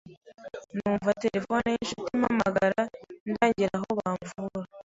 [0.75, 2.79] numva telephone y’inshuti impamagara
[3.27, 4.67] indangira aho bamvura